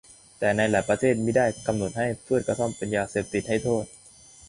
[0.39, 3.85] แต่ในหลายประเทศมิได้กำหนดให้พืชกระท่อมเป็นยาเสพติดให้โทษ